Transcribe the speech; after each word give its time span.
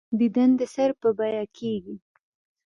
دیدن 0.19 0.49
د 0.59 0.61
سر 0.73 0.89
په 1.01 1.09
بیعه 1.17 1.45
کېږي. 1.57 1.95